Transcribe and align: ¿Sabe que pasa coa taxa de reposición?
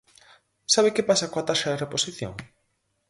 ¿Sabe 0.73 0.93
que 0.95 1.07
pasa 1.09 1.29
coa 1.31 1.47
taxa 1.49 1.71
de 1.71 1.81
reposición? 1.83 2.33